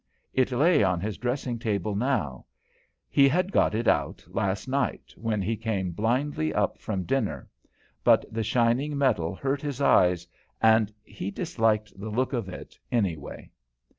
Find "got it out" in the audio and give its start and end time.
3.51-4.25